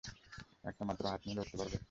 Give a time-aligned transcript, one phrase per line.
[0.63, 1.77] একটা মাত্র হাত নিয়ে লড়তে পারবে?